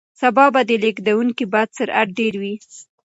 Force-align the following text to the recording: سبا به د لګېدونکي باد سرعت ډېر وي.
سبا 0.21 0.45
به 0.53 0.61
د 0.69 0.71
لګېدونکي 0.83 1.45
باد 1.53 1.69
سرعت 1.77 2.07
ډېر 2.19 2.33
وي. 2.41 2.55